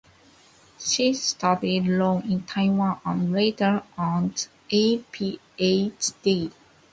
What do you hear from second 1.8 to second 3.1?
law in Taiwan